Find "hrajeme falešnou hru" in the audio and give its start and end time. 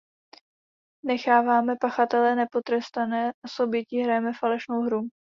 3.99-5.01